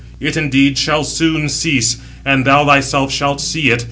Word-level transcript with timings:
It, 0.19 0.35
indeed, 0.35 0.79
shall 0.79 1.03
soon 1.03 1.47
cease, 1.47 1.97
and 2.25 2.43
thou 2.43 2.65
thyself 2.65 3.11
shalt 3.13 3.39
see 3.39 3.69
it. 3.69 3.79